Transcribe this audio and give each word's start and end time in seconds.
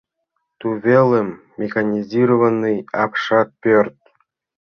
Тувелым 0.59 1.29
механизированный 1.61 2.77
апшат 3.03 3.49
пӧрт. 3.61 3.97